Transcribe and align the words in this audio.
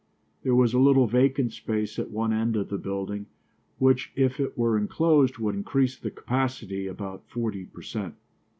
There 0.41 0.55
was 0.55 0.73
a 0.73 0.79
little 0.79 1.05
vacant 1.05 1.53
space 1.53 1.99
at 1.99 2.09
one 2.09 2.33
end 2.33 2.55
of 2.55 2.69
the 2.69 2.79
building 2.79 3.27
which 3.77 4.11
if 4.15 4.39
it 4.39 4.57
were 4.57 4.75
inclosed 4.75 5.37
would 5.37 5.53
increase 5.53 5.95
the 5.95 6.09
capacity 6.09 6.87
about 6.87 7.29
forty 7.29 7.65
per 7.65 7.83
cent. 7.83 8.15